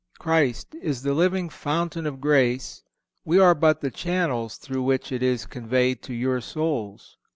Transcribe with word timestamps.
Christ 0.17 0.73
is 0.81 1.03
the 1.03 1.13
living 1.13 1.47
Fountain 1.47 2.07
of 2.07 2.19
grace: 2.19 2.81
we 3.23 3.37
are 3.37 3.53
but 3.53 3.81
the 3.81 3.91
channels 3.91 4.57
through 4.57 4.81
which 4.81 5.11
it 5.11 5.21
is 5.21 5.45
conveyed 5.45 6.01
to 6.01 6.13
your 6.15 6.41
souls. 6.41 7.17